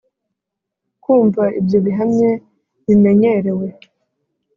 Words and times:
kumva 1.03 1.43
ibyo 1.59 1.77
bihamye, 1.85 2.29
bimenyerewe, 2.85 3.67